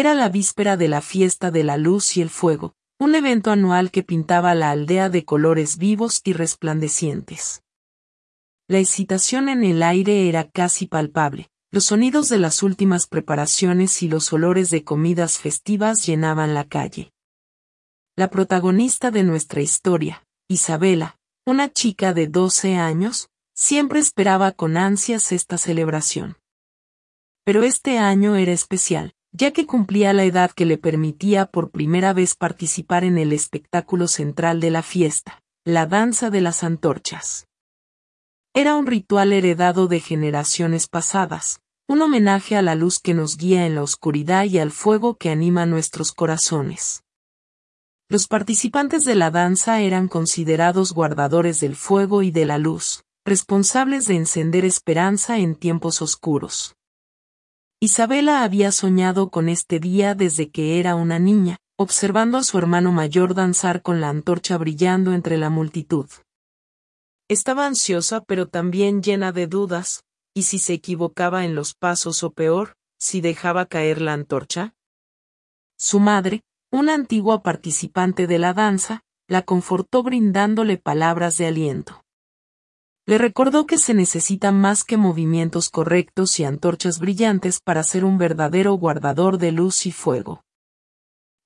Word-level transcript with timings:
Era 0.00 0.14
la 0.14 0.30
víspera 0.30 0.78
de 0.78 0.88
la 0.88 1.02
fiesta 1.02 1.50
de 1.50 1.62
la 1.62 1.76
luz 1.76 2.16
y 2.16 2.22
el 2.22 2.30
fuego, 2.30 2.74
un 2.98 3.14
evento 3.14 3.50
anual 3.50 3.90
que 3.90 4.02
pintaba 4.02 4.54
la 4.54 4.70
aldea 4.70 5.10
de 5.10 5.26
colores 5.26 5.76
vivos 5.76 6.22
y 6.24 6.32
resplandecientes. 6.32 7.62
La 8.66 8.78
excitación 8.78 9.50
en 9.50 9.62
el 9.62 9.82
aire 9.82 10.26
era 10.26 10.48
casi 10.48 10.86
palpable, 10.86 11.50
los 11.70 11.84
sonidos 11.84 12.30
de 12.30 12.38
las 12.38 12.62
últimas 12.62 13.06
preparaciones 13.06 14.02
y 14.02 14.08
los 14.08 14.32
olores 14.32 14.70
de 14.70 14.84
comidas 14.84 15.38
festivas 15.38 16.06
llenaban 16.06 16.54
la 16.54 16.64
calle. 16.64 17.12
La 18.16 18.30
protagonista 18.30 19.10
de 19.10 19.22
nuestra 19.22 19.60
historia, 19.60 20.24
Isabela, 20.48 21.18
una 21.44 21.70
chica 21.70 22.14
de 22.14 22.26
12 22.26 22.76
años, 22.76 23.28
siempre 23.54 24.00
esperaba 24.00 24.52
con 24.52 24.78
ansias 24.78 25.30
esta 25.30 25.58
celebración. 25.58 26.38
Pero 27.44 27.64
este 27.64 27.98
año 27.98 28.36
era 28.36 28.52
especial, 28.52 29.12
ya 29.32 29.52
que 29.52 29.66
cumplía 29.66 30.12
la 30.12 30.24
edad 30.24 30.50
que 30.50 30.66
le 30.66 30.78
permitía 30.78 31.46
por 31.46 31.70
primera 31.70 32.12
vez 32.12 32.34
participar 32.34 33.04
en 33.04 33.18
el 33.18 33.32
espectáculo 33.32 34.08
central 34.08 34.60
de 34.60 34.70
la 34.70 34.82
fiesta, 34.82 35.42
la 35.64 35.86
danza 35.86 36.30
de 36.30 36.40
las 36.40 36.64
antorchas. 36.64 37.46
Era 38.54 38.76
un 38.76 38.86
ritual 38.86 39.32
heredado 39.32 39.86
de 39.86 40.00
generaciones 40.00 40.88
pasadas, 40.88 41.60
un 41.88 42.02
homenaje 42.02 42.56
a 42.56 42.62
la 42.62 42.74
luz 42.74 42.98
que 42.98 43.14
nos 43.14 43.36
guía 43.36 43.66
en 43.66 43.76
la 43.76 43.82
oscuridad 43.82 44.44
y 44.44 44.58
al 44.58 44.72
fuego 44.72 45.16
que 45.16 45.30
anima 45.30 45.66
nuestros 45.66 46.12
corazones. 46.12 47.04
Los 48.08 48.26
participantes 48.26 49.04
de 49.04 49.14
la 49.14 49.30
danza 49.30 49.80
eran 49.80 50.08
considerados 50.08 50.92
guardadores 50.92 51.60
del 51.60 51.76
fuego 51.76 52.22
y 52.22 52.32
de 52.32 52.44
la 52.44 52.58
luz, 52.58 53.04
responsables 53.24 54.06
de 54.08 54.16
encender 54.16 54.64
esperanza 54.64 55.38
en 55.38 55.54
tiempos 55.54 56.02
oscuros. 56.02 56.74
Isabela 57.82 58.44
había 58.44 58.72
soñado 58.72 59.30
con 59.30 59.48
este 59.48 59.80
día 59.80 60.14
desde 60.14 60.50
que 60.50 60.78
era 60.78 60.94
una 60.96 61.18
niña, 61.18 61.56
observando 61.78 62.36
a 62.36 62.42
su 62.42 62.58
hermano 62.58 62.92
mayor 62.92 63.34
danzar 63.34 63.80
con 63.80 64.02
la 64.02 64.10
antorcha 64.10 64.58
brillando 64.58 65.14
entre 65.14 65.38
la 65.38 65.48
multitud. 65.48 66.06
Estaba 67.26 67.64
ansiosa 67.64 68.22
pero 68.22 68.48
también 68.48 69.02
llena 69.02 69.32
de 69.32 69.46
dudas, 69.46 70.04
¿y 70.34 70.42
si 70.42 70.58
se 70.58 70.74
equivocaba 70.74 71.46
en 71.46 71.54
los 71.54 71.72
pasos 71.72 72.22
o 72.22 72.32
peor, 72.32 72.74
si 72.98 73.22
dejaba 73.22 73.64
caer 73.64 74.02
la 74.02 74.12
antorcha? 74.12 74.74
Su 75.78 76.00
madre, 76.00 76.42
una 76.70 76.92
antigua 76.92 77.42
participante 77.42 78.26
de 78.26 78.38
la 78.38 78.52
danza, 78.52 79.04
la 79.26 79.40
confortó 79.40 80.02
brindándole 80.02 80.76
palabras 80.76 81.38
de 81.38 81.46
aliento. 81.46 82.04
Le 83.10 83.18
recordó 83.18 83.66
que 83.66 83.76
se 83.76 83.92
necesitan 83.92 84.60
más 84.60 84.84
que 84.84 84.96
movimientos 84.96 85.68
correctos 85.68 86.38
y 86.38 86.44
antorchas 86.44 87.00
brillantes 87.00 87.58
para 87.58 87.82
ser 87.82 88.04
un 88.04 88.18
verdadero 88.18 88.74
guardador 88.74 89.38
de 89.38 89.50
luz 89.50 89.84
y 89.86 89.90
fuego. 89.90 90.44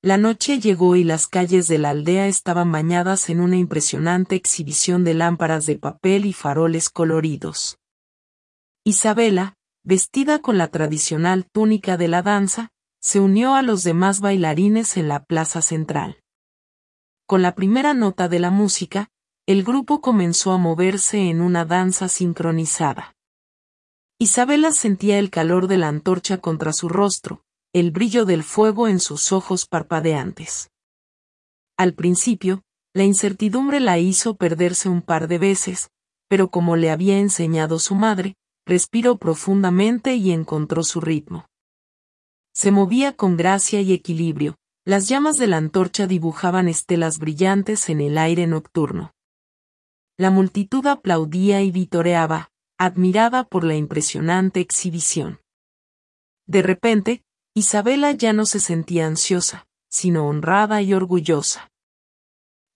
La 0.02 0.18
noche 0.18 0.60
llegó 0.60 0.94
y 0.94 1.04
las 1.04 1.26
calles 1.26 1.66
de 1.66 1.78
la 1.78 1.88
aldea 1.88 2.26
estaban 2.26 2.70
bañadas 2.70 3.30
en 3.30 3.40
una 3.40 3.56
impresionante 3.56 4.34
exhibición 4.34 5.04
de 5.04 5.14
lámparas 5.14 5.64
de 5.64 5.78
papel 5.78 6.26
y 6.26 6.34
faroles 6.34 6.90
coloridos. 6.90 7.78
Isabela, 8.84 9.54
vestida 9.84 10.40
con 10.40 10.58
la 10.58 10.68
tradicional 10.68 11.46
túnica 11.50 11.96
de 11.96 12.08
la 12.08 12.20
danza, 12.20 12.68
se 13.00 13.20
unió 13.20 13.54
a 13.54 13.62
los 13.62 13.84
demás 13.84 14.20
bailarines 14.20 14.98
en 14.98 15.08
la 15.08 15.24
plaza 15.24 15.62
central. 15.62 16.18
Con 17.26 17.40
la 17.40 17.54
primera 17.54 17.94
nota 17.94 18.28
de 18.28 18.38
la 18.38 18.50
música, 18.50 19.08
el 19.46 19.62
grupo 19.62 20.00
comenzó 20.00 20.52
a 20.52 20.58
moverse 20.58 21.28
en 21.28 21.42
una 21.42 21.66
danza 21.66 22.08
sincronizada. 22.08 23.14
Isabela 24.18 24.72
sentía 24.72 25.18
el 25.18 25.28
calor 25.28 25.66
de 25.66 25.76
la 25.76 25.88
antorcha 25.88 26.38
contra 26.38 26.72
su 26.72 26.88
rostro, 26.88 27.42
el 27.74 27.90
brillo 27.90 28.24
del 28.24 28.42
fuego 28.42 28.88
en 28.88 29.00
sus 29.00 29.32
ojos 29.32 29.66
parpadeantes. 29.66 30.70
Al 31.76 31.92
principio, 31.92 32.62
la 32.94 33.04
incertidumbre 33.04 33.80
la 33.80 33.98
hizo 33.98 34.36
perderse 34.36 34.88
un 34.88 35.02
par 35.02 35.28
de 35.28 35.36
veces, 35.36 35.90
pero 36.26 36.48
como 36.48 36.76
le 36.76 36.90
había 36.90 37.18
enseñado 37.18 37.78
su 37.78 37.94
madre, 37.94 38.36
respiró 38.64 39.18
profundamente 39.18 40.14
y 40.14 40.32
encontró 40.32 40.82
su 40.84 41.02
ritmo. 41.02 41.44
Se 42.54 42.70
movía 42.70 43.14
con 43.14 43.36
gracia 43.36 43.82
y 43.82 43.92
equilibrio, 43.92 44.56
las 44.86 45.06
llamas 45.06 45.36
de 45.36 45.48
la 45.48 45.58
antorcha 45.58 46.06
dibujaban 46.06 46.66
estelas 46.66 47.18
brillantes 47.18 47.90
en 47.90 48.00
el 48.00 48.16
aire 48.16 48.46
nocturno. 48.46 49.10
La 50.16 50.30
multitud 50.30 50.86
aplaudía 50.86 51.62
y 51.62 51.72
vitoreaba, 51.72 52.50
admirada 52.78 53.44
por 53.44 53.64
la 53.64 53.74
impresionante 53.74 54.60
exhibición. 54.60 55.40
De 56.46 56.62
repente, 56.62 57.24
Isabela 57.54 58.12
ya 58.12 58.32
no 58.32 58.46
se 58.46 58.60
sentía 58.60 59.06
ansiosa, 59.06 59.66
sino 59.90 60.26
honrada 60.26 60.82
y 60.82 60.94
orgullosa. 60.94 61.70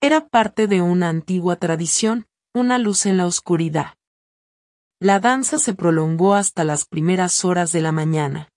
Era 0.00 0.28
parte 0.28 0.66
de 0.66 0.81
una 0.82 1.09
antigua 1.09 1.56
tradición, 1.56 2.26
una 2.54 2.78
luz 2.78 3.06
en 3.06 3.16
la 3.16 3.26
oscuridad. 3.26 3.94
La 5.00 5.20
danza 5.20 5.59
se 5.59 5.75
prolongó 5.75 6.34
hasta 6.34 6.65
las 6.65 6.87
primeras 6.87 7.44
horas 7.44 7.70
de 7.70 7.82
la 7.82 7.93
mañana. 7.93 8.49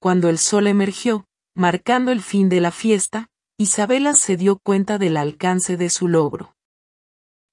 Cuando 0.00 0.28
el 0.28 0.38
sol 0.38 0.66
emergió, 0.66 1.26
marcando 1.54 2.12
el 2.12 2.20
fin 2.20 2.50
de 2.50 2.60
la 2.60 2.70
fiesta, 2.70 3.28
Isabela 3.58 4.14
se 4.14 4.36
dio 4.36 4.58
cuenta 4.58 4.98
del 4.98 5.16
alcance 5.16 5.76
de 5.76 5.88
su 5.88 6.08
logro. 6.08 6.56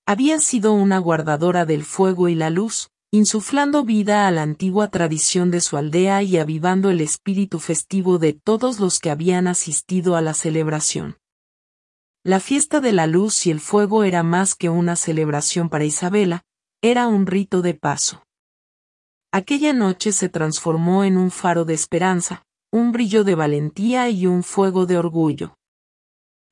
Había 0.09 0.40
sido 0.40 0.72
una 0.72 1.00
guardadora 1.00 1.66
del 1.66 1.84
fuego 1.84 2.29
y 2.29 2.35
la 2.35 2.50
luz, 2.50 2.91
insuflando 3.12 3.84
vida 3.84 4.25
a 4.25 4.31
la 4.31 4.41
antigua 4.41 4.88
tradición 4.88 5.51
de 5.51 5.59
su 5.59 5.75
aldea 5.75 6.23
y 6.23 6.38
avivando 6.38 6.90
el 6.90 7.01
espíritu 7.01 7.59
festivo 7.59 8.17
de 8.17 8.31
todos 8.31 8.79
los 8.79 9.01
que 9.01 9.09
habían 9.09 9.47
asistido 9.47 10.16
a 10.16 10.22
la 10.22 10.34
celebración. 10.34 11.17
La 12.23 12.40
fiesta 12.40 12.79
de 12.79 12.94
la 12.94 13.06
luz 13.06 13.46
y 13.47 13.51
el 13.51 13.59
fuego 13.59 14.06
era 14.06 14.23
más 14.23 14.56
que 14.56 14.69
una 14.69 14.96
celebración 14.96 15.67
para 15.67 15.84
Isabela, 15.84 16.44
era 16.81 17.07
un 17.07 17.28
rito 17.28 17.62
de 17.62 17.73
paso. 17.73 18.23
Aquella 19.34 19.73
noche 19.73 20.13
se 20.13 20.29
transformó 20.29 21.03
en 21.03 21.17
un 21.17 21.31
faro 21.31 21.66
de 21.66 21.73
esperanza, 21.73 22.46
un 22.72 22.94
brillo 22.94 23.25
de 23.25 23.35
valentía 23.35 24.09
y 24.09 24.25
un 24.25 24.44
fuego 24.44 24.85
de 24.85 24.97
orgullo. 24.97 25.57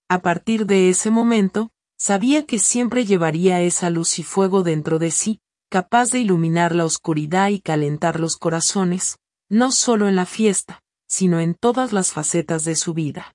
A 0.09 0.21
partir 0.21 0.65
de 0.65 0.89
ese 0.89 1.09
momento, 1.09 1.71
sabía 2.05 2.45
que 2.45 2.59
siempre 2.59 3.03
llevaría 3.03 3.61
esa 3.61 3.89
luz 3.89 4.19
y 4.19 4.23
fuego 4.23 4.61
dentro 4.61 4.99
de 4.99 5.09
sí, 5.09 5.39
capaz 5.71 6.11
de 6.11 6.19
iluminar 6.19 6.75
la 6.75 6.85
oscuridad 6.85 7.49
y 7.49 7.59
calentar 7.59 8.19
los 8.19 8.37
corazones, 8.37 9.17
no 9.49 9.71
solo 9.71 10.07
en 10.07 10.15
la 10.15 10.27
fiesta, 10.27 10.83
sino 11.07 11.39
en 11.39 11.55
todas 11.55 11.93
las 11.93 12.11
facetas 12.11 12.63
de 12.63 12.75
su 12.75 12.93
vida. 12.93 13.33